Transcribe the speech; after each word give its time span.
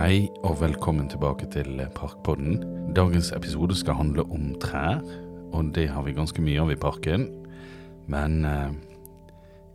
Hei 0.00 0.30
og 0.48 0.54
velkommen 0.62 1.10
tilbake 1.12 1.44
til 1.52 1.74
Parkpodden. 1.92 2.62
Dagens 2.96 3.34
episode 3.36 3.74
skal 3.76 3.98
handle 3.98 4.22
om 4.32 4.54
trær, 4.56 5.02
og 5.52 5.74
det 5.76 5.90
har 5.92 6.06
vi 6.06 6.14
ganske 6.16 6.40
mye 6.40 6.62
av 6.62 6.70
i 6.72 6.76
parken. 6.80 7.26
Men 8.08 8.38
eh, 8.48 8.70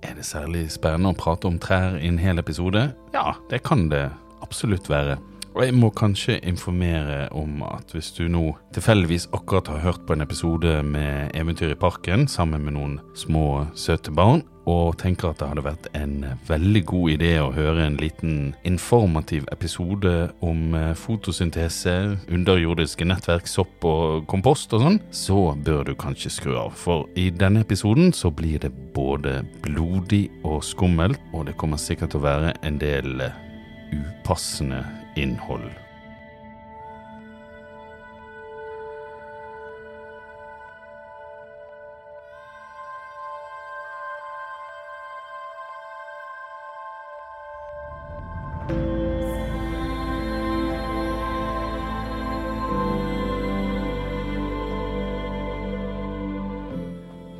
er 0.02 0.16
det 0.18 0.25
særlig 0.25 0.64
spennende 0.74 1.11
å 1.14 1.19
prate 1.19 1.46
om 1.46 1.60
trær 1.61 2.00
i 2.00 2.10
en 2.10 2.18
hel 2.18 2.42
episode? 2.42 2.88
Ja, 3.14 3.36
det 3.52 3.61
kan 3.69 3.86
det 3.93 4.07
absolutt 4.42 4.89
være. 4.89 5.19
Og 5.55 5.64
jeg 5.64 5.71
må 5.71 5.87
kanskje 5.95 6.41
informere 6.43 7.29
om 7.32 7.61
at 7.63 7.93
hvis 7.96 8.09
du 8.18 8.25
nå 8.27 8.50
tilfeldigvis 8.75 9.29
akkurat 9.32 9.69
har 9.71 9.86
hørt 9.86 10.01
på 10.04 10.11
en 10.11 10.25
episode 10.25 10.82
med 10.83 11.32
Eventyr 11.32 11.71
i 11.71 11.77
parken 11.79 12.27
sammen 12.27 12.65
med 12.65 12.75
noen 12.75 12.97
små, 13.15 13.63
søte 13.71 14.11
barn, 14.11 14.43
og 14.68 14.97
tenker 14.99 15.29
at 15.29 15.39
det 15.39 15.47
hadde 15.47 15.63
vært 15.63 15.87
en 15.96 16.25
veldig 16.49 16.82
god 16.89 17.13
idé 17.13 17.29
å 17.39 17.54
høre 17.55 17.86
en 17.86 17.96
liten 18.01 18.33
informativ 18.68 19.46
episode 19.54 20.11
om 20.43 20.75
eh, 20.75 20.91
fotosyntese, 20.97 21.96
underjordiske 22.27 23.07
nettverk, 23.07 23.47
sopp 23.47 23.87
og 23.87 24.25
kompost 24.27 24.75
og 24.75 24.83
sånn, 24.83 24.99
så 25.15 25.39
bør 25.55 25.85
du 25.87 25.93
kanskje 25.96 26.33
skru 26.33 26.57
av. 26.65 26.75
For 26.75 27.07
i 27.15 27.29
denne 27.32 27.63
episoden 27.63 28.11
så 28.11 28.33
blir 28.33 28.60
det 28.65 28.74
både 28.97 29.37
blodig 29.63 30.25
og 30.43 30.65
skummelt, 30.68 31.21
og 31.32 31.47
det 31.47 31.55
kommer 31.61 31.79
sikkert 31.79 32.11
til 32.11 32.25
å 32.25 32.27
være 32.27 32.53
en 32.65 32.81
del 32.81 33.30
eh, 33.30 33.41
upassende 33.95 34.83
innhold. 35.16 35.71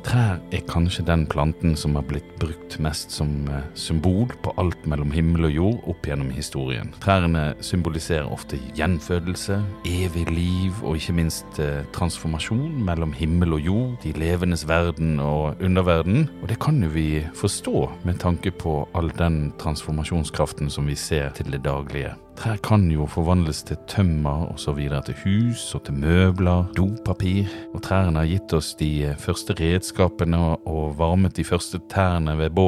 Trær 0.06 0.38
er 0.54 0.62
kanskje 0.70 1.02
den 1.06 1.26
planten 1.26 1.74
som 1.76 1.96
har 1.98 2.06
blitt 2.06 2.28
brukt 2.40 2.65
mest 2.82 3.14
som 3.14 3.30
eh, 3.48 3.64
symbol 3.74 4.32
på 4.42 4.54
alt 4.60 4.86
mellom 4.88 5.12
himmel 5.14 5.48
og 5.48 5.56
jord 5.56 5.88
opp 5.92 6.08
gjennom 6.08 6.30
historien. 6.34 6.92
Trærne 7.02 7.54
symboliserer 7.64 8.28
ofte 8.32 8.58
gjenfødelse, 8.78 9.60
evig 9.86 10.26
liv 10.30 10.82
og 10.82 11.00
ikke 11.00 11.16
minst 11.20 11.60
eh, 11.62 11.84
transformasjon 11.96 12.82
mellom 12.86 13.14
himmel 13.16 13.56
og 13.58 13.64
jord, 13.70 13.96
de 14.04 14.14
levendes 14.18 14.66
verden 14.68 15.20
og 15.22 15.62
underverden. 15.62 16.28
Og 16.42 16.50
det 16.52 16.60
kan 16.62 16.82
jo 16.82 16.92
vi 16.92 17.24
forstå 17.36 17.86
med 18.04 18.20
tanke 18.22 18.52
på 18.52 18.82
all 18.94 19.10
den 19.18 19.52
transformasjonskraften 19.62 20.70
som 20.70 20.86
vi 20.88 20.98
ser 20.98 21.34
til 21.36 21.52
det 21.52 21.64
daglige. 21.66 22.14
Trær 22.36 22.58
kan 22.60 22.82
jo 22.92 23.06
forvandles 23.08 23.62
til 23.64 23.78
tømmer 23.88 24.50
og 24.50 24.58
så 24.60 24.74
videre 24.76 25.00
til 25.06 25.16
hus 25.22 25.62
og 25.74 25.86
til 25.86 25.96
møbler, 25.96 26.66
dopapir, 26.76 27.48
og 27.72 27.80
trærne 27.86 28.20
har 28.20 28.28
gitt 28.28 28.52
oss 28.52 28.74
de 28.76 29.14
første 29.22 29.56
redskapene 29.56 30.40
og 30.68 30.98
varmet 30.98 31.36
de 31.38 31.46
første 31.48 31.80
tærne 31.88 32.36
ved 32.36 32.52
bålet, 32.52 32.65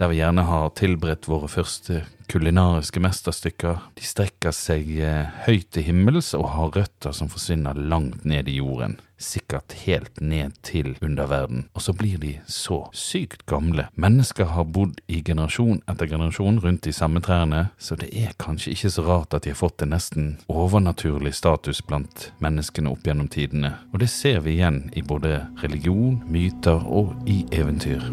der 0.00 0.08
vi 0.08 0.16
gjerne 0.16 0.46
har 0.48 0.70
tilberedt 0.78 1.28
våre 1.28 1.48
første 1.50 2.04
kulinariske 2.30 3.00
mesterstykker. 3.02 3.78
De 3.98 4.06
strekker 4.06 4.54
seg 4.54 4.88
eh, 5.02 5.28
høyt 5.44 5.68
til 5.74 5.84
himmels 5.90 6.32
og 6.38 6.46
har 6.54 6.74
røtter 6.78 7.12
som 7.16 7.28
forsvinner 7.28 7.76
langt 7.76 8.24
ned 8.24 8.48
i 8.48 8.56
jorden, 8.60 8.96
sikkert 9.20 9.74
helt 9.82 10.20
ned 10.22 10.54
til 10.64 10.94
underverden. 11.04 11.66
Og 11.74 11.84
så 11.84 11.92
blir 11.92 12.16
de 12.22 12.36
så 12.48 12.84
sykt 12.96 13.44
gamle. 13.50 13.88
Mennesker 13.92 14.54
har 14.54 14.70
bodd 14.72 15.02
i 15.10 15.20
generasjon 15.26 15.82
etter 15.90 16.08
generasjon 16.08 16.62
rundt 16.64 16.86
de 16.86 16.94
samme 16.96 17.20
trærne, 17.20 17.66
så 17.76 17.98
det 18.00 18.08
er 18.16 18.36
kanskje 18.40 18.72
ikke 18.76 18.94
så 18.94 19.04
rart 19.04 19.36
at 19.36 19.44
de 19.44 19.52
har 19.52 19.60
fått 19.60 19.84
en 19.84 19.92
nesten 19.92 20.30
overnaturlig 20.48 21.34
status 21.36 21.82
blant 21.84 22.30
menneskene 22.40 22.94
opp 22.94 23.04
gjennom 23.04 23.28
tidene. 23.28 23.74
Og 23.92 24.00
det 24.04 24.08
ser 24.14 24.40
vi 24.46 24.56
igjen 24.56 24.86
i 24.96 25.04
både 25.04 25.42
religion, 25.64 26.22
myter 26.30 26.86
og 26.86 27.18
i 27.28 27.42
eventyr. 27.52 28.06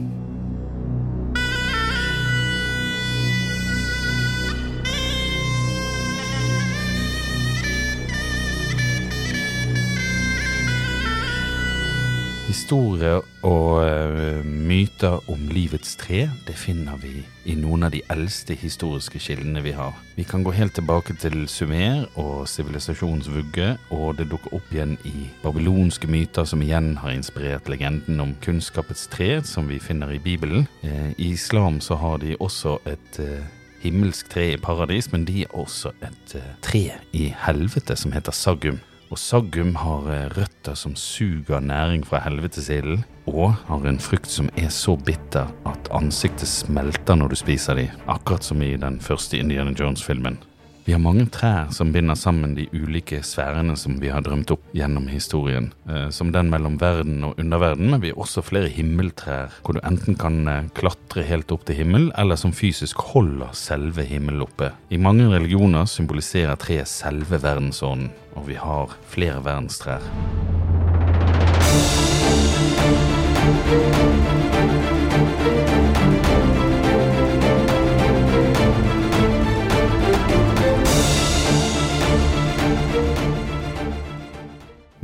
Historier 12.58 13.22
og 13.46 13.84
uh, 13.86 14.40
myter 14.42 15.20
om 15.30 15.44
livets 15.54 15.92
tre 16.02 16.24
det 16.48 16.56
finner 16.58 16.98
vi 16.98 17.20
i 17.46 17.54
noen 17.56 17.86
av 17.86 17.94
de 17.94 18.00
eldste 18.10 18.58
historiske 18.58 19.22
kildene 19.22 19.62
vi 19.62 19.76
har. 19.78 19.94
Vi 20.16 20.26
kan 20.26 20.42
gå 20.42 20.56
helt 20.58 20.74
tilbake 20.74 21.14
til 21.22 21.46
Sumer 21.48 22.08
og 22.18 22.48
sivilisasjonens 22.50 23.30
vugge, 23.30 23.76
og 23.94 24.18
det 24.18 24.26
dukker 24.34 24.58
opp 24.58 24.74
igjen 24.74 24.98
i 25.06 25.30
babylonske 25.44 26.10
myter 26.10 26.50
som 26.50 26.66
igjen 26.66 26.96
har 27.04 27.14
inspirert 27.14 27.70
legenden 27.70 28.26
om 28.26 28.34
kunnskapets 28.42 29.06
tre, 29.14 29.44
som 29.46 29.70
vi 29.70 29.78
finner 29.78 30.18
i 30.18 30.20
Bibelen. 30.20 30.66
Uh, 30.82 31.14
I 31.14 31.36
islam 31.38 31.78
så 31.78 32.02
har 32.02 32.18
de 32.26 32.34
også 32.42 32.80
et 32.90 33.22
uh, 33.22 33.46
himmelsk 33.86 34.34
tre 34.34 34.50
i 34.56 34.60
paradis, 34.60 35.14
men 35.14 35.30
de 35.30 35.44
er 35.46 35.54
også 35.54 35.94
et 36.02 36.38
tre 36.66 36.88
i 37.14 37.30
helvete 37.46 38.02
som 38.02 38.18
heter 38.18 38.34
Saggum. 38.34 38.82
Og 39.08 39.20
saggum 39.20 39.76
har 39.80 40.04
røtter 40.36 40.76
som 40.76 40.96
suger 41.00 41.62
næring 41.64 42.04
fra 42.08 42.20
helvetesilden, 42.26 43.06
og 43.28 43.54
har 43.70 43.88
en 43.88 44.00
frukt 44.04 44.28
som 44.28 44.50
er 44.60 44.68
så 44.74 44.98
bitter 45.00 45.48
at 45.70 45.88
ansiktet 45.96 46.50
smelter 46.52 47.16
når 47.16 47.32
du 47.32 47.38
spiser 47.40 47.80
de, 47.80 47.88
akkurat 48.08 48.44
som 48.44 48.62
i 48.62 48.74
den 48.76 49.00
første 49.00 49.40
Indiana 49.40 49.72
Jones-filmen. 49.72 50.42
Vi 50.88 50.94
har 50.94 51.02
mange 51.04 51.26
trær 51.28 51.68
som 51.76 51.90
binder 51.92 52.16
sammen 52.16 52.54
de 52.56 52.64
ulike 52.72 53.18
sfærene 53.28 53.74
som 53.76 53.98
vi 54.00 54.08
har 54.08 54.22
drømt 54.24 54.54
opp 54.56 54.70
gjennom 54.72 55.10
historien, 55.12 55.74
eh, 55.84 56.06
som 56.16 56.30
den 56.32 56.48
mellom 56.48 56.78
verden 56.80 57.26
og 57.28 57.42
underverden, 57.44 57.90
men 57.92 58.00
vi 58.00 58.14
har 58.14 58.22
også 58.24 58.40
flere 58.48 58.72
himmeltrær, 58.72 59.52
hvor 59.66 59.76
du 59.76 59.82
enten 59.84 60.16
kan 60.16 60.48
eh, 60.48 60.70
klatre 60.80 61.28
helt 61.28 61.52
opp 61.52 61.66
til 61.68 61.82
himmel, 61.82 62.08
eller 62.16 62.40
som 62.40 62.56
fysisk 62.56 63.04
holder 63.12 63.52
selve 63.52 64.08
himmelen 64.08 64.46
oppe. 64.48 64.72
I 64.88 64.96
mange 64.96 65.28
religioner 65.28 65.92
symboliserer 65.92 66.56
treet 66.56 66.88
selve 66.88 67.42
verdensånden, 67.44 68.08
og 68.40 68.48
vi 68.48 68.56
har 68.56 68.96
flere 69.12 69.44
verdenstrær. 69.44 70.00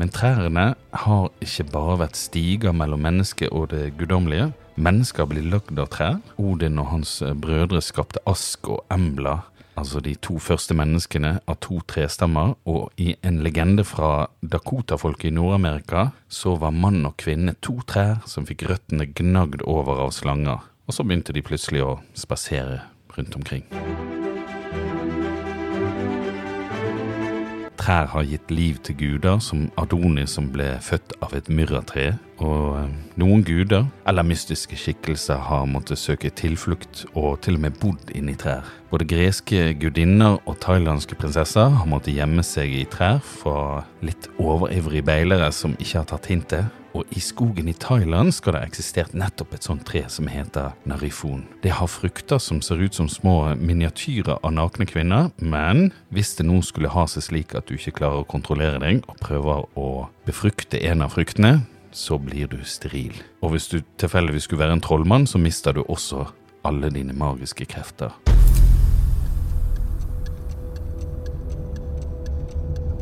Men 0.03 0.11
trærne 0.11 0.63
har 0.99 1.29
ikke 1.39 1.63
bare 1.71 1.93
vært 2.01 2.17
stiger 2.19 2.73
mellom 2.75 3.05
mennesket 3.05 3.53
og 3.55 3.69
det 3.71 3.93
guddommelige. 3.95 4.49
Mennesker 4.75 5.29
blir 5.31 5.45
lagd 5.47 5.77
av 5.79 5.87
trær. 5.93 6.17
Odin 6.35 6.81
og 6.81 6.89
hans 6.89 7.13
brødre 7.39 7.79
skapte 7.79 8.19
Ask 8.27 8.67
og 8.67 8.81
Embla, 8.91 9.37
altså 9.79 10.01
de 10.03 10.17
to 10.19 10.41
første 10.43 10.75
menneskene 10.75 11.37
av 11.47 11.55
to 11.63 11.79
trestammer, 11.87 12.51
og 12.67 12.91
i 12.99 13.13
en 13.23 13.39
legende 13.47 13.85
fra 13.87 14.27
Dakota-folket 14.43 15.29
i 15.29 15.35
Nord-Amerika 15.37 16.09
så 16.27 16.57
var 16.59 16.75
mann 16.75 17.05
og 17.07 17.15
kvinne 17.23 17.55
to 17.63 17.77
trær 17.87 18.19
som 18.27 18.43
fikk 18.49 18.65
røttene 18.73 19.07
gnagd 19.07 19.63
over 19.63 20.03
av 20.03 20.11
slanger, 20.11 20.67
og 20.83 20.99
så 20.99 21.07
begynte 21.07 21.31
de 21.31 21.47
plutselig 21.47 21.87
å 21.87 21.95
spasere 22.11 22.81
rundt 23.15 23.39
omkring. 23.39 23.63
Trær 27.83 28.05
har 28.13 28.23
gitt 28.23 28.51
liv 28.51 28.77
til 28.79 28.95
guder, 28.95 29.41
som 29.43 29.65
Adonis 29.81 30.37
som 30.37 30.45
ble 30.53 30.69
født 30.79 31.17
av 31.25 31.33
et 31.35 31.49
myrratre. 31.51 32.13
Og 32.39 32.93
noen 33.19 33.41
guder, 33.43 33.89
eller 34.07 34.23
mystiske 34.23 34.77
skikkelser, 34.79 35.41
har 35.49 35.65
måttet 35.67 35.99
søke 35.99 36.31
tilflukt 36.31 37.03
og 37.11 37.41
til 37.43 37.57
og 37.59 37.65
med 37.65 37.75
bodd 37.81 38.13
inni 38.15 38.37
trær. 38.39 38.69
Både 38.87 39.09
greske 39.09 39.73
gudinner 39.81 40.37
og 40.47 40.61
thailandske 40.63 41.17
prinsesser 41.19 41.75
har 41.75 41.89
måttet 41.91 42.15
gjemme 42.15 42.45
seg 42.47 42.71
i 42.71 42.85
trær 42.87 43.19
fra 43.19 43.83
litt 43.99 44.29
overivrige 44.39 45.03
beilere 45.11 45.51
som 45.51 45.75
ikke 45.75 45.97
har 45.99 46.07
tatt 46.13 46.31
hintet. 46.31 46.71
Og 46.93 47.09
i 47.17 47.21
skogen 47.23 47.69
i 47.69 47.73
Thailand 47.73 48.33
skal 48.35 48.53
det 48.53 48.61
ha 48.61 48.69
eksistert 48.69 49.15
nettopp 49.17 49.55
et 49.57 49.65
sånt 49.65 49.85
tre 49.87 50.03
som 50.13 50.29
heter 50.29 50.75
narifon. 50.89 51.43
Det 51.63 51.73
har 51.79 51.89
frukter 51.89 52.41
som 52.41 52.61
ser 52.61 52.83
ut 52.83 52.93
som 52.93 53.09
små 53.09 53.55
miniatyrer 53.57 54.37
av 54.37 54.53
nakne 54.53 54.85
kvinner, 54.89 55.31
men 55.41 55.89
hvis 56.13 56.35
det 56.37 56.45
nå 56.45 56.61
skulle 56.65 56.93
ha 56.93 57.07
seg 57.09 57.25
slik 57.25 57.57
at 57.57 57.67
du 57.67 57.75
ikke 57.77 57.97
klarer 58.01 58.21
å 58.21 58.29
kontrollere 58.29 58.81
deg 58.83 59.01
og 59.07 59.17
prøver 59.23 59.65
å 59.79 59.89
befrukte 60.27 60.81
en 60.85 61.05
av 61.05 61.17
fruktene, 61.17 61.63
så 61.93 62.17
blir 62.21 62.49
du 62.49 62.61
steril. 62.65 63.17
Og 63.41 63.53
hvis 63.53 63.69
du 63.73 63.81
tilfeldigvis 64.01 64.47
skulle 64.49 64.65
være 64.65 64.77
en 64.77 64.85
trollmann, 64.85 65.29
så 65.29 65.41
mister 65.41 65.73
du 65.77 65.83
også 65.85 66.27
alle 66.65 66.89
dine 66.93 67.13
magiske 67.17 67.67
krefter. 67.69 68.13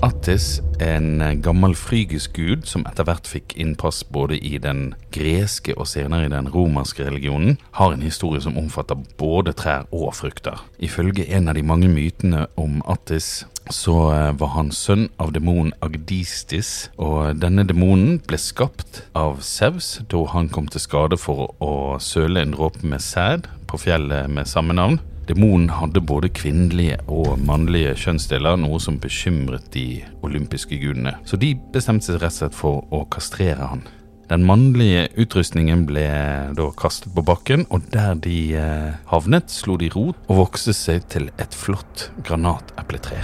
Attis 0.02 0.62
en 0.82 1.22
gammel 1.42 1.76
frygisk 1.78 2.34
gud 2.34 2.66
som 2.66 2.82
etter 2.90 3.06
hvert 3.06 3.28
fikk 3.30 3.54
innpass 3.62 4.02
både 4.10 4.40
i 4.42 4.56
den 4.62 4.96
greske 5.14 5.76
og 5.78 5.86
senere 5.92 6.26
i 6.26 6.32
den 6.34 6.50
romerske 6.50 7.06
religionen, 7.06 7.60
har 7.78 7.94
en 7.94 8.02
historie 8.02 8.42
som 8.42 8.58
omfatter 8.58 8.98
både 9.22 9.54
trær 9.54 9.86
og 9.94 10.16
frukter. 10.18 10.64
Ifølge 10.82 11.28
en 11.30 11.52
av 11.52 11.58
de 11.58 11.66
mange 11.66 11.90
mytene 11.92 12.48
om 12.58 12.82
Attis 12.90 13.44
så 13.70 13.96
eh, 14.16 14.32
var 14.42 14.56
han 14.56 14.72
sønn 14.74 15.06
av 15.22 15.36
demonen 15.36 15.70
Agdistis, 15.86 16.90
og 16.98 17.38
denne 17.40 17.68
demonen 17.70 18.18
ble 18.26 18.40
skapt 18.42 19.04
av 19.14 19.44
Sevs 19.46 20.00
da 20.10 20.26
han 20.34 20.50
kom 20.50 20.66
til 20.72 20.82
skade 20.82 21.22
for 21.22 21.54
å 21.62 21.74
søle 22.02 22.42
en 22.42 22.58
dråpe 22.58 22.82
med 22.82 23.06
sæd 23.06 23.48
på 23.70 23.80
fjellet 23.86 24.34
med 24.34 24.50
samme 24.50 24.76
navn. 24.76 25.00
Demonen 25.30 25.70
hadde 25.70 26.02
både 26.02 26.32
kvinnelige 26.34 26.98
og 27.06 27.36
mannlige 27.46 27.94
kjønnsdeler, 28.02 28.58
noe 28.60 28.80
som 28.82 28.98
bekymret 29.02 29.70
de 29.76 30.02
olympiske 30.26 30.80
gudene. 30.82 31.14
Så 31.30 31.38
de 31.38 31.54
bestemte 31.74 32.10
seg 32.10 32.22
rett 32.24 32.34
og 32.34 32.40
slett 32.40 32.58
for 32.58 32.86
å 32.90 33.06
kastrere 33.14 33.70
han. 33.74 33.86
Den 34.32 34.46
mannlige 34.48 35.10
utrustningen 35.20 35.84
ble 35.90 36.08
da 36.56 36.68
kastet 36.80 37.12
på 37.14 37.24
bakken, 37.28 37.66
og 37.70 37.84
der 37.92 38.16
de 38.16 38.38
eh, 38.56 38.94
havnet, 39.12 39.52
slo 39.52 39.76
de 39.78 39.92
rot 39.92 40.16
og 40.30 40.46
vokste 40.46 40.74
seg 40.76 41.04
til 41.12 41.28
et 41.36 41.52
flott 41.52 42.08
granatepletre. 42.24 43.20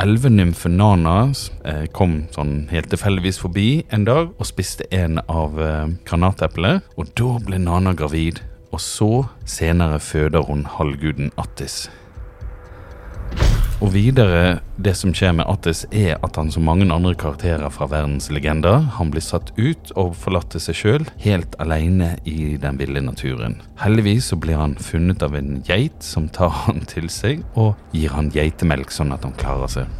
Elvenymfen 0.00 0.78
Nana 0.80 1.16
eh, 1.66 1.84
kom 1.92 2.22
sånn 2.32 2.68
helt 2.72 2.88
tilfeldigvis 2.92 3.40
forbi 3.42 3.68
en 3.92 4.08
dag 4.08 4.30
og 4.30 4.48
spiste 4.48 4.86
en 4.94 5.20
av 5.26 5.58
eh, 5.60 5.90
granateplene, 6.08 6.80
og 6.96 7.12
da 7.18 7.34
ble 7.44 7.60
Nana 7.60 7.92
gravid, 7.98 8.40
og 8.78 8.82
så 8.84 9.12
senere 9.48 9.98
føder 9.98 10.44
hun 10.46 10.62
halvguden 10.78 11.32
Attis. 11.40 11.88
Og 13.78 13.92
videre, 13.94 14.58
det 14.74 14.96
som 14.98 15.12
skjer 15.14 15.36
med 15.38 15.46
Attis, 15.50 15.84
er 15.94 16.16
at 16.26 16.38
han 16.38 16.50
som 16.50 16.66
mange 16.66 16.86
andre 16.90 17.14
karakterer 17.18 17.70
fra 17.74 17.86
verdens 17.90 18.26
legender, 18.34 18.86
han 18.98 19.10
blir 19.14 19.22
satt 19.22 19.52
ut 19.58 19.92
og 19.98 20.16
forlatt 20.18 20.50
til 20.54 20.62
seg 20.62 20.78
sjøl, 20.78 21.06
helt 21.22 21.54
aleine 21.62 22.16
i 22.26 22.56
den 22.58 22.78
ville 22.78 23.02
naturen. 23.02 23.60
Heldigvis 23.82 24.32
så 24.32 24.38
blir 24.38 24.58
han 24.58 24.74
funnet 24.82 25.22
av 25.26 25.38
en 25.38 25.60
geit 25.66 26.02
som 26.02 26.26
tar 26.30 26.54
han 26.64 26.82
til 26.90 27.10
seg 27.10 27.46
og 27.54 27.74
gir 27.94 28.14
han 28.14 28.30
geitemelk 28.34 28.94
sånn 28.94 29.14
at 29.14 29.26
han 29.26 29.38
klarer 29.38 29.74
seg. 29.78 29.98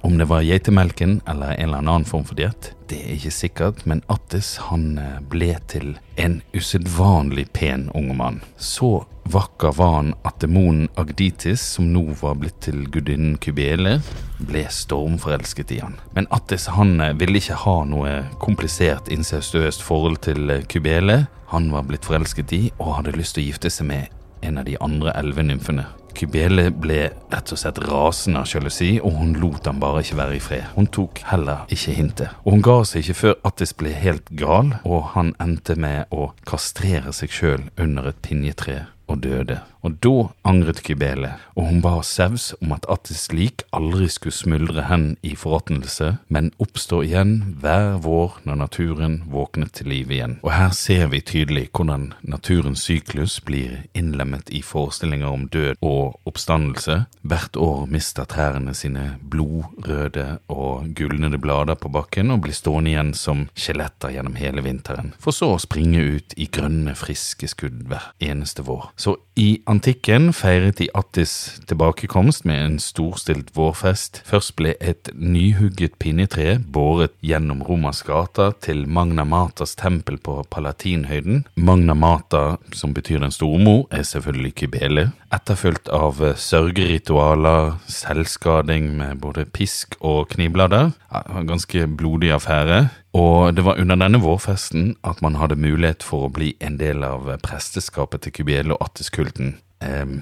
Om 0.00 0.18
det 0.18 0.24
var 0.24 0.42
geitemelken 0.46 1.20
eller 1.26 1.50
en 1.52 1.68
eller 1.68 1.78
annen 1.78 2.04
form 2.04 2.24
for 2.24 2.38
diett, 2.38 2.72
det 2.88 2.98
er 3.02 3.16
ikke 3.16 3.34
sikkert, 3.34 3.84
men 3.86 4.02
Attis 4.08 4.54
han 4.68 4.98
eh, 4.98 5.18
ble 5.30 5.50
til 5.68 5.96
en 6.16 6.38
usedvanlig 6.54 7.48
pen 7.52 7.88
ung 7.98 8.14
mann. 8.16 8.40
Så 8.56 9.04
vakker 9.28 9.74
var 9.76 9.96
han 9.96 10.14
at 10.22 10.38
demonen 10.40 10.88
Agditis, 10.96 11.60
som 11.74 11.90
nå 11.92 12.04
var 12.22 12.38
blitt 12.40 12.60
til 12.64 12.86
gudinnen 12.88 13.36
Kybele, 13.42 13.98
ble 14.38 14.64
stormforelsket 14.72 15.74
i 15.76 15.82
han. 15.82 15.98
Men 16.16 16.30
Attis 16.30 16.68
han 16.72 17.00
eh, 17.00 17.16
ville 17.18 17.42
ikke 17.42 17.58
ha 17.66 17.76
noe 17.90 18.14
komplisert 18.40 19.10
incestuøst 19.12 19.84
forhold 19.84 20.22
til 20.30 20.48
eh, 20.54 20.64
Kybele. 20.64 21.24
Han 21.52 21.72
var 21.74 21.84
blitt 21.90 22.08
forelsket 22.08 22.54
i 22.56 22.62
og 22.78 23.00
hadde 23.00 23.18
lyst 23.18 23.36
til 23.36 23.44
å 23.44 23.50
gifte 23.50 23.72
seg 23.72 23.90
med 23.90 24.14
en 24.46 24.62
av 24.62 24.68
de 24.68 24.78
andre 24.80 25.12
elvenymfene. 25.18 25.84
Kybele 26.18 26.68
ble 26.74 27.00
rett 27.30 27.52
og 27.54 27.60
slett 27.60 27.78
rasende 27.84 28.42
av 28.42 28.48
sjalusi, 28.50 28.96
og 28.98 29.14
hun 29.20 29.36
lot 29.38 29.68
ham 29.70 29.78
bare 29.82 30.02
ikke 30.02 30.18
være 30.18 30.36
i 30.38 30.42
fred. 30.42 30.66
Hun 30.74 30.90
tok 30.90 31.22
heller 31.30 31.64
ikke 31.74 31.94
hintet. 31.94 32.36
Og 32.42 32.56
hun 32.56 32.64
ga 32.66 32.78
seg 32.88 33.04
ikke 33.04 33.20
før 33.20 33.40
Attis 33.46 33.74
ble 33.78 33.94
helt 33.94 34.32
gal, 34.38 34.74
og 34.82 35.12
han 35.14 35.34
endte 35.42 35.78
med 35.78 36.10
å 36.10 36.32
kastrere 36.48 37.14
seg 37.14 37.34
sjøl 37.34 37.68
under 37.78 38.10
et 38.10 38.22
pinjetre 38.24 38.80
og 39.08 39.22
døde. 39.24 39.60
Og 39.86 39.94
da 40.02 40.28
angret 40.48 40.82
Kybele, 40.82 41.30
og 41.54 41.68
hun 41.68 41.82
ba 41.82 42.00
Sevs 42.02 42.50
om 42.62 42.72
at 42.74 42.86
Attis 42.90 43.28
lik 43.32 43.62
aldri 43.74 44.08
skulle 44.10 44.34
smuldre 44.34 44.84
hen 44.88 45.12
i 45.22 45.34
forråtnelse, 45.38 46.16
men 46.28 46.50
oppstå 46.62 47.02
igjen 47.06 47.34
hver 47.62 48.00
vår 48.02 48.40
når 48.48 48.58
naturen 48.64 49.18
våknet 49.30 49.76
til 49.78 49.90
liv 49.92 50.10
igjen. 50.12 50.38
Og 50.42 50.52
her 50.54 50.74
ser 50.76 51.06
vi 51.12 51.22
tydelig 51.22 51.68
hvordan 51.70 52.10
naturens 52.26 52.82
syklus 52.88 53.38
blir 53.44 53.84
innlemmet 53.94 54.50
i 54.50 54.62
forestillinger 54.66 55.30
om 55.30 55.46
død 55.52 55.78
og 55.80 56.18
oppstandelse. 56.28 57.04
Hvert 57.22 57.56
år 57.56 57.86
mister 57.90 58.26
trærne 58.28 58.74
sine 58.74 59.12
blodrøde 59.22 60.40
og 60.50 60.90
gulnede 60.98 61.38
blader 61.38 61.78
på 61.78 61.90
bakken 61.92 62.34
og 62.34 62.42
blir 62.44 62.56
stående 62.56 62.92
igjen 62.92 63.14
som 63.14 63.46
skjeletter 63.54 64.12
gjennom 64.16 64.38
hele 64.40 64.64
vinteren, 64.66 65.14
for 65.22 65.34
så 65.34 65.54
å 65.54 65.62
springe 65.62 66.02
ut 66.02 66.34
i 66.36 66.48
grønne, 66.50 66.96
friske 66.98 67.48
skudd 67.50 67.84
hver 67.88 68.10
eneste 68.24 68.66
vår. 68.66 68.90
Så 68.98 69.14
i 69.38 69.60
antikken 69.70 70.32
feiret 70.34 70.80
de 70.80 70.88
Attis 70.98 71.32
tilbakekomst 71.70 72.42
med 72.48 72.58
en 72.64 72.78
storstilt 72.82 73.52
vårfest. 73.54 74.24
Først 74.26 74.56
ble 74.58 74.72
et 74.82 75.12
nyhugget 75.14 75.94
pinnetre 76.02 76.56
båret 76.74 77.14
gjennom 77.22 77.62
Romas 77.62 78.02
gater 78.02 78.56
til 78.58 78.82
Magna 78.90 79.22
Matas 79.22 79.76
tempel 79.78 80.18
på 80.18 80.40
Palatinhøyden. 80.50 81.44
Magna 81.54 81.94
Mata, 81.94 82.58
som 82.74 82.96
betyr 82.96 83.22
den 83.22 83.34
store 83.34 83.62
mor, 83.62 83.86
er 83.94 84.02
selvfølgelig 84.02 84.56
Kybele. 84.64 85.06
Etterfulgt 85.28 85.90
av 85.92 86.22
sørgeritualer, 86.40 87.74
selvskading 87.92 88.86
med 88.96 89.18
både 89.20 89.44
pisk 89.44 89.98
og 90.00 90.30
knivblader. 90.32 90.94
En 91.12 91.50
ganske 91.50 91.84
blodig 92.00 92.32
affære. 92.32 92.86
Og 93.12 93.52
det 93.52 93.66
var 93.66 93.76
under 93.82 94.00
denne 94.00 94.22
vårfesten 94.24 94.94
at 95.04 95.20
man 95.20 95.36
hadde 95.36 95.60
mulighet 95.60 96.06
for 96.06 96.26
å 96.26 96.32
bli 96.32 96.54
en 96.64 96.80
del 96.80 97.04
av 97.04 97.28
presteskapet 97.44 98.24
til 98.24 98.38
Kubiel 98.40 98.72
og 98.72 98.80
Attiskulten. 98.88 99.58
Eh, 99.84 100.16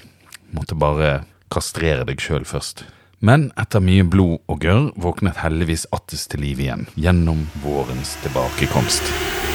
måtte 0.50 0.74
bare 0.74 1.20
kastrere 1.54 2.02
deg 2.08 2.18
sjøl 2.18 2.42
først. 2.42 2.82
Men 3.22 3.52
etter 3.56 3.80
mye 3.80 4.04
blod 4.04 4.42
og 4.50 4.66
gørr 4.66 4.90
våknet 5.00 5.38
heldigvis 5.40 5.86
Attis 5.94 6.26
til 6.28 6.42
liv 6.44 6.60
igjen, 6.66 6.88
gjennom 6.98 7.46
vårens 7.62 8.18
tilbakekomst. 8.26 9.45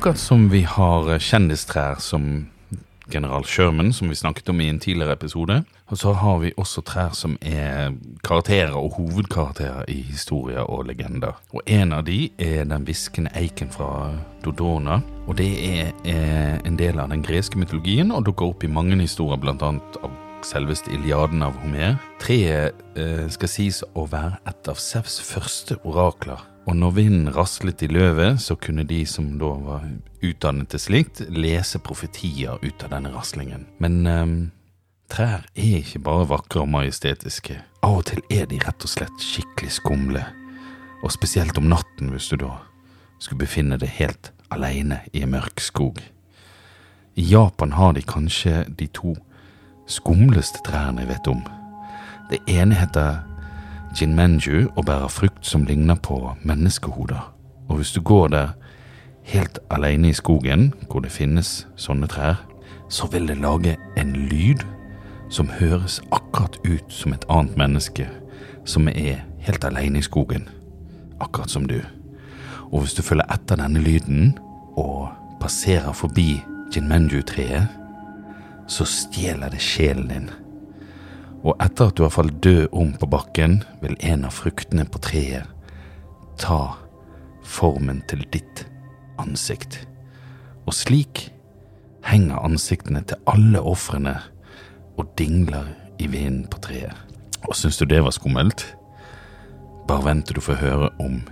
Akkurat 0.00 0.18
som 0.18 0.46
vi 0.48 0.62
har 0.64 1.18
kjendistrær 1.20 1.98
som 2.00 2.46
general 3.12 3.44
Sherman, 3.44 3.92
som 3.92 4.08
vi 4.08 4.14
snakket 4.16 4.48
om 4.48 4.60
i 4.60 4.68
en 4.72 4.78
tidligere 4.80 5.12
episode. 5.12 5.58
Og 5.92 5.98
så 6.00 6.14
har 6.16 6.38
vi 6.40 6.54
også 6.56 6.80
trær 6.88 7.12
som 7.12 7.34
er 7.44 7.92
karakterer 8.24 8.72
og 8.80 8.94
hovedkarakterer 8.96 9.84
i 9.92 9.98
historier 10.00 10.64
og 10.64 10.86
legender. 10.88 11.36
Og 11.52 11.60
en 11.66 11.92
av 11.92 12.06
de 12.08 12.30
er 12.38 12.64
den 12.64 12.88
hviskende 12.88 13.34
eiken 13.36 13.68
fra 13.68 14.14
Dodona. 14.40 15.02
Og 15.26 15.36
det 15.36 15.50
er 15.68 15.92
en 16.64 16.80
del 16.80 16.96
av 16.96 17.12
den 17.12 17.20
greske 17.20 17.60
mytologien 17.60 18.08
og 18.08 18.24
dukker 18.24 18.54
opp 18.54 18.64
i 18.64 18.72
mange 18.72 18.96
historier, 19.02 19.36
annet 19.52 20.00
av 20.00 20.16
selveste 20.48 20.96
Iliaden 20.96 21.44
av 21.44 21.60
Homer. 21.60 22.00
Treet 22.24 22.72
eh, 22.96 23.28
skal 23.28 23.52
sies 23.52 23.84
å 23.92 24.08
være 24.08 24.40
et 24.48 24.72
av 24.72 24.80
Sevs 24.80 25.20
første 25.20 25.76
orakler 25.84 26.40
og 26.70 26.76
når 26.78 26.90
vinden 26.94 27.30
raslet 27.34 27.82
i 27.82 27.88
løvet, 27.90 28.38
så 28.38 28.54
kunne 28.54 28.84
de 28.86 29.00
som 29.06 29.32
da 29.40 29.48
var 29.58 29.86
utdannet 30.22 30.70
til 30.70 30.78
slikt, 30.78 31.22
lese 31.26 31.80
profetier 31.82 32.60
ut 32.62 32.84
av 32.86 32.92
denne 32.92 33.10
raslingen. 33.10 33.64
Men 33.82 33.96
um, 34.06 34.34
trær 35.10 35.48
er 35.58 35.80
ikke 35.80 36.02
bare 36.06 36.28
vakre 36.30 36.62
og 36.62 36.70
majestetiske. 36.70 37.56
Av 37.82 37.96
og 37.98 38.04
til 38.12 38.22
er 38.30 38.46
de 38.46 38.60
rett 38.62 38.86
og 38.86 38.92
slett 38.92 39.24
skikkelig 39.24 39.80
skumle. 39.80 40.22
Og 41.02 41.10
spesielt 41.10 41.58
om 41.58 41.66
natten, 41.72 42.12
hvis 42.14 42.30
du 42.30 42.38
da 42.38 42.52
skulle 43.18 43.42
befinne 43.42 43.80
deg 43.80 43.90
helt 43.98 44.30
aleine 44.54 45.00
i 45.10 45.24
en 45.24 45.34
mørk 45.34 45.58
skog. 45.64 45.98
I 47.18 47.24
Japan 47.32 47.74
har 47.74 47.98
de 47.98 48.06
kanskje 48.06 48.62
de 48.78 48.86
to 48.94 49.16
skumleste 49.90 50.62
trærne 50.70 51.02
jeg 51.02 51.10
vet 51.16 51.34
om. 51.34 51.42
Det 52.30 52.38
ene 52.46 52.78
heter 52.78 53.24
Jinmenju 53.94 54.70
og 54.76 54.84
bærer 54.86 55.08
frukt 55.08 55.46
som 55.46 55.64
ligner 55.64 55.94
på 55.94 56.36
menneskehoder. 56.42 57.34
Og 57.68 57.76
hvis 57.76 57.92
du 57.92 58.00
går 58.00 58.28
der 58.28 58.48
helt 59.22 59.58
alene 59.70 60.08
i 60.08 60.12
skogen, 60.12 60.74
hvor 60.90 61.00
det 61.00 61.12
finnes 61.12 61.66
sånne 61.76 62.06
trær, 62.06 62.42
så 62.88 63.06
vil 63.06 63.28
det 63.28 63.38
lage 63.38 63.76
en 63.98 64.12
lyd 64.12 64.62
som 65.30 65.50
høres 65.60 66.00
akkurat 66.12 66.58
ut 66.64 66.92
som 66.92 67.12
et 67.12 67.24
annet 67.30 67.56
menneske 67.56 68.08
som 68.64 68.88
er 68.88 69.22
helt 69.46 69.64
alene 69.64 69.98
i 69.98 70.06
skogen, 70.06 70.48
akkurat 71.20 71.50
som 71.50 71.66
du. 71.66 71.80
Og 72.70 72.80
hvis 72.80 72.94
du 72.94 73.02
følger 73.02 73.26
etter 73.32 73.58
denne 73.58 73.82
lyden 73.82 74.38
og 74.78 75.08
passerer 75.40 75.92
forbi 75.92 76.42
Jinmenju-treet, 76.74 77.66
så 78.70 78.86
stjeler 78.86 79.50
det 79.50 79.62
sjelen 79.62 80.10
din 80.10 80.30
og 81.40 81.56
etter 81.62 81.88
at 81.88 81.96
du 81.96 82.04
har 82.04 82.12
falt 82.12 82.36
død 82.44 82.68
om 82.76 82.92
på 83.00 83.08
bakken, 83.08 83.62
vil 83.80 83.96
en 84.04 84.26
av 84.28 84.34
fruktene 84.36 84.84
på 84.84 85.00
treet 85.00 85.48
ta 86.40 86.76
formen 87.44 88.02
til 88.08 88.26
ditt 88.32 88.64
ansikt. 89.20 89.80
Og 90.68 90.76
slik 90.76 91.28
henger 92.06 92.44
ansiktene 92.44 93.02
til 93.08 93.20
alle 93.30 93.62
ofrene 93.64 94.16
og 95.00 95.08
dingler 95.18 95.68
i 96.00 96.08
vinden 96.08 96.46
på 96.50 96.60
treet. 96.64 96.96
Og 97.48 97.56
syns 97.56 97.80
du 97.80 97.86
det 97.88 98.02
var 98.04 98.14
skummelt? 98.14 98.66
Bare 99.88 100.04
vent 100.06 100.28
til 100.28 100.36
du 100.36 100.44
får 100.44 100.60
høre 100.60 100.90
om 101.00 101.22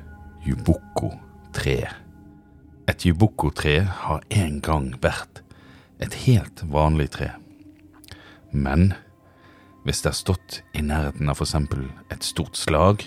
Yuboko-treet. 0.48 1.92
Et 2.88 3.04
yubuko-tre 3.04 3.82
har 3.84 4.22
en 4.32 4.60
gang 4.64 4.86
vært 5.02 5.42
et 6.00 6.14
helt 6.24 6.62
vanlig 6.72 7.10
tre. 7.12 7.28
Men 8.50 8.94
hvis 9.84 10.02
det 10.02 10.10
har 10.10 10.18
stått 10.18 10.62
i 10.76 10.82
nærheten 10.84 11.30
av 11.30 11.40
eksempel 11.42 11.86
et 12.12 12.24
stort 12.26 12.58
slag, 12.58 13.04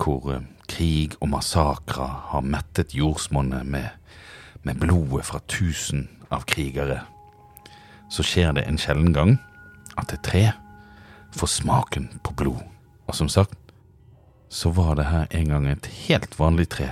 hvor 0.00 0.32
eh, 0.34 0.46
krig 0.70 1.16
og 1.20 1.30
massakrer 1.34 2.16
har 2.32 2.46
mettet 2.46 2.94
jordsmonnet 2.94 3.66
med, 3.66 3.88
med 4.62 4.80
blodet 4.80 5.26
fra 5.28 5.40
tusen 5.48 6.08
av 6.30 6.46
krigere, 6.50 7.02
så 8.10 8.24
skjer 8.26 8.54
det 8.56 8.66
en 8.66 8.80
sjelden 8.80 9.14
gang 9.14 9.36
at 10.00 10.12
et 10.14 10.24
tre 10.26 10.44
får 11.36 11.52
smaken 11.60 12.08
på 12.24 12.34
blod. 12.38 12.62
Og 13.06 13.14
som 13.14 13.28
sagt, 13.30 13.54
så 14.50 14.72
var 14.74 14.96
det 14.98 15.06
her 15.06 15.30
en 15.30 15.48
gang 15.48 15.68
et 15.70 15.86
helt 16.08 16.34
vanlig 16.38 16.68
tre, 16.74 16.88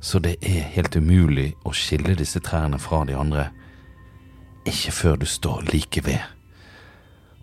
så 0.00 0.18
det 0.18 0.36
er 0.42 0.70
helt 0.74 0.96
umulig 0.96 1.52
å 1.64 1.74
skille 1.76 2.16
disse 2.18 2.40
trærne 2.42 2.80
fra 2.82 3.04
de 3.06 3.14
andre, 3.18 3.50
ikke 4.66 4.92
før 4.92 5.18
du 5.20 5.26
står 5.28 5.70
like 5.70 6.02
ved 6.04 6.39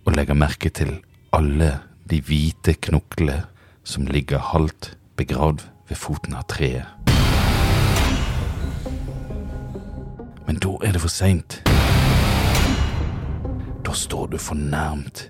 og 0.07 0.15
legger 0.15 0.37
merke 0.39 0.69
til 0.71 0.93
alle 1.35 1.73
de 2.07 2.21
hvite 2.23 2.77
knoklene 2.79 3.41
som 3.83 4.07
ligger 4.07 4.39
halvt 4.53 4.93
begravd 5.19 5.65
ved 5.89 5.99
foten 5.99 6.37
av 6.39 6.45
treet. 6.47 6.87
Men 10.47 10.61
da 10.63 10.77
er 10.87 10.95
det 10.95 11.03
for 11.03 11.11
seint. 11.11 11.59
Da 13.83 13.95
står 13.95 14.31
du 14.31 14.37
fornærmt, 14.39 15.27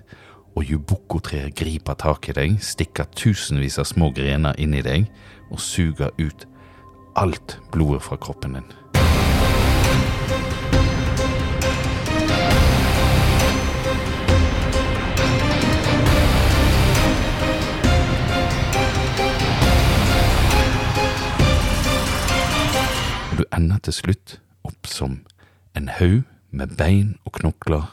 og 0.54 0.66
yubuko-treet 0.66 1.54
griper 1.58 1.98
tak 1.98 2.30
i 2.30 2.34
deg, 2.38 2.56
stikker 2.62 3.10
tusenvis 3.18 3.78
av 3.82 3.86
små 3.90 4.12
grener 4.14 4.58
inn 4.62 4.74
i 4.74 4.82
deg 4.82 5.10
og 5.50 5.62
suger 5.62 6.14
ut 6.18 6.46
alt 7.18 7.58
blodet 7.74 8.02
fra 8.06 8.18
kroppen 8.18 8.58
din. 8.58 8.70
Ender 23.54 23.78
til 23.82 23.92
slutt 23.92 24.38
opp 24.64 24.86
som 24.86 25.20
en 25.76 25.88
haug 25.88 26.22
med 26.50 26.76
bein 26.78 27.16
og 27.24 27.32
knokler, 27.40 27.86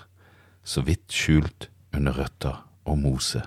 så 0.63 0.81
vidt 0.81 1.11
skjult 1.13 1.69
under 1.93 2.15
røtter 2.17 2.61
og 2.85 2.97
mose. 2.99 3.41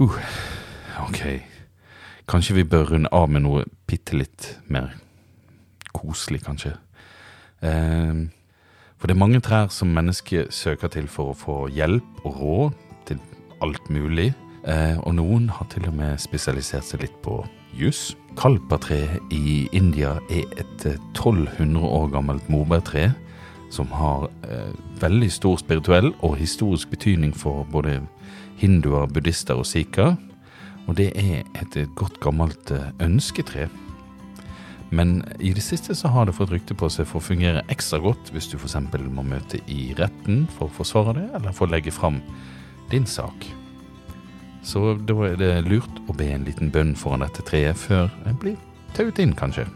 Huh, 0.00 0.18
ok, 1.04 1.22
kanskje 2.28 2.54
vi 2.54 2.64
bør 2.64 2.94
runde 2.94 3.10
av 3.12 3.28
med 3.28 3.44
noe 3.44 3.64
bitte 3.90 4.16
litt 4.16 4.54
mer 4.68 4.94
koselig, 5.92 6.40
kanskje. 6.46 6.76
Eh, 7.60 8.28
for 9.00 9.08
det 9.08 9.16
er 9.16 9.20
mange 9.20 9.40
trær 9.40 9.68
som 9.72 9.92
mennesket 9.92 10.52
søker 10.52 10.92
til 10.92 11.08
for 11.08 11.32
å 11.32 11.36
få 11.36 11.56
hjelp 11.72 12.24
og 12.24 12.40
råd 12.40 12.78
til 13.08 13.20
alt 13.64 13.90
mulig. 13.92 14.30
Eh, 14.68 14.98
og 15.06 15.14
noen 15.16 15.48
har 15.48 15.68
til 15.72 15.86
og 15.88 15.96
med 15.96 16.20
spesialisert 16.20 16.84
seg 16.84 17.04
litt 17.04 17.16
på 17.24 17.40
juss. 17.76 18.10
Kalpatreet 18.38 19.32
i 19.34 19.68
India 19.76 20.18
er 20.30 20.46
et 20.60 20.86
1200 20.86 21.80
år 21.80 22.10
gammelt 22.12 22.48
morbærtre 22.52 23.10
som 23.70 23.90
har 23.94 24.28
eh, 24.48 24.72
veldig 25.00 25.30
stor 25.32 25.60
spirituell 25.62 26.10
og 26.26 26.36
historisk 26.40 26.90
betydning 26.90 27.32
for 27.36 27.64
både 27.70 28.00
hinduer, 28.60 29.06
buddhister 29.06 29.60
og 29.60 29.68
sikher. 29.68 30.16
Og 30.88 30.96
det 30.98 31.12
er 31.14 31.46
et 31.62 31.78
godt 31.96 32.18
gammelt 32.20 32.72
eh, 32.74 32.90
ønsketre. 33.00 33.68
Men 34.90 35.20
i 35.38 35.52
det 35.54 35.62
siste 35.62 35.94
så 35.94 36.10
har 36.10 36.26
det 36.26 36.34
fått 36.34 36.50
rykte 36.50 36.74
på 36.74 36.90
seg 36.90 37.06
for 37.06 37.22
å 37.22 37.28
fungere 37.28 37.62
ekstra 37.70 38.00
godt 38.02 38.32
hvis 38.34 38.50
du 38.50 38.58
f.eks. 38.58 38.76
må 39.06 39.22
møte 39.22 39.62
i 39.70 39.94
retten 39.98 40.48
for 40.56 40.66
å 40.66 40.76
forsvare 40.80 41.14
det, 41.20 41.28
eller 41.38 41.54
for 41.54 41.70
å 41.70 41.74
legge 41.76 41.94
fram 41.94 42.18
din 42.90 43.06
sak. 43.06 43.46
Så 44.62 44.94
da 45.08 45.16
er 45.26 45.36
det 45.40 45.52
lurt 45.68 46.00
å 46.08 46.16
be 46.16 46.28
en 46.34 46.44
liten 46.44 46.72
bønn 46.72 46.92
foran 46.98 47.24
dette 47.24 47.44
treet 47.48 47.78
før 47.80 48.10
en 48.28 48.38
blir 48.40 48.58
tauet 48.96 49.20
inn, 49.22 49.32
kanskje. 49.36 49.66